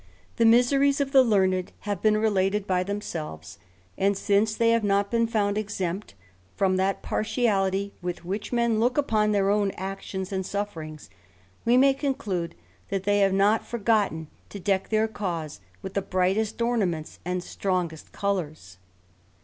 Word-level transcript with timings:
The 0.37 0.45
miseries 0.47 0.99
of 0.99 1.11
the 1.11 1.21
learned 1.21 1.71
have 1.81 2.01
been 2.01 2.17
related 2.17 2.65
by 2.65 2.81
themselves; 2.81 3.59
and 3.99 4.17
since 4.17 4.55
tbcy 4.57 4.73
have 4.73 4.83
not 4.83 5.11
been 5.11 5.27
found 5.27 5.59
exempt 5.59 6.15
from 6.55 6.77
that 6.77 7.03
partiaUty 7.03 7.91
with 8.01 8.25
which 8.25 8.51
men 8.51 8.79
look 8.79 8.97
upon 8.97 9.31
their 9.31 9.51
own 9.51 9.69
actions 9.77 10.31
and 10.31 10.43
sufferings, 10.43 11.11
we 11.65 11.77
may 11.77 11.93
conclmle 11.93 12.51
that 12.89 13.03
they 13.03 13.19
have 13.19 13.31
not 13.33 13.63
forgotten 13.63 14.27
to 14.49 14.59
deck 14.59 14.89
their 14.89 15.07
cause 15.07 15.59
with 15.83 15.93
the 15.93 16.01
brightest 16.01 16.59
ornaments 16.63 17.19
and 17.23 17.43
strongest 17.43 18.11
colours. 18.11 18.79